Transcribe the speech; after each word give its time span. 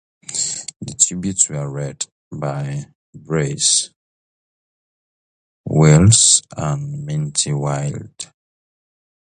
Tributes 0.99 1.47
were 1.47 1.69
read 1.71 2.07
by 2.31 2.85
Bruce 3.13 3.91
Welch 5.63 6.41
and 6.57 7.05
Marty 7.05 7.53
Wilde. 7.53 8.33